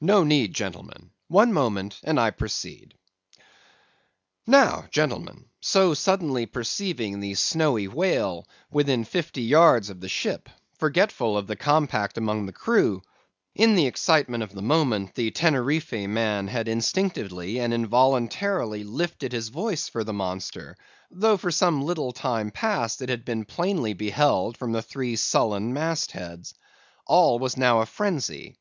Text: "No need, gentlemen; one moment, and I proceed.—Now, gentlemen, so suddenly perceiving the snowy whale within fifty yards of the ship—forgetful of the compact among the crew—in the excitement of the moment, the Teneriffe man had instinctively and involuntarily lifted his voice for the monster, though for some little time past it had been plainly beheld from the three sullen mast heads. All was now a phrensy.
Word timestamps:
"No 0.00 0.24
need, 0.24 0.54
gentlemen; 0.54 1.10
one 1.28 1.52
moment, 1.52 2.00
and 2.02 2.18
I 2.18 2.30
proceed.—Now, 2.30 4.86
gentlemen, 4.90 5.50
so 5.60 5.92
suddenly 5.92 6.46
perceiving 6.46 7.20
the 7.20 7.34
snowy 7.34 7.86
whale 7.86 8.48
within 8.70 9.04
fifty 9.04 9.42
yards 9.42 9.90
of 9.90 10.00
the 10.00 10.08
ship—forgetful 10.08 11.36
of 11.36 11.48
the 11.48 11.56
compact 11.56 12.16
among 12.16 12.46
the 12.46 12.52
crew—in 12.54 13.74
the 13.74 13.86
excitement 13.86 14.42
of 14.42 14.54
the 14.54 14.62
moment, 14.62 15.14
the 15.14 15.30
Teneriffe 15.32 16.08
man 16.08 16.48
had 16.48 16.66
instinctively 16.66 17.58
and 17.60 17.74
involuntarily 17.74 18.84
lifted 18.84 19.32
his 19.32 19.50
voice 19.50 19.86
for 19.86 20.02
the 20.02 20.14
monster, 20.14 20.78
though 21.10 21.36
for 21.36 21.50
some 21.50 21.82
little 21.84 22.12
time 22.12 22.50
past 22.50 23.02
it 23.02 23.10
had 23.10 23.26
been 23.26 23.44
plainly 23.44 23.92
beheld 23.92 24.56
from 24.56 24.72
the 24.72 24.80
three 24.80 25.14
sullen 25.14 25.74
mast 25.74 26.12
heads. 26.12 26.54
All 27.06 27.38
was 27.38 27.58
now 27.58 27.82
a 27.82 27.84
phrensy. 27.84 28.56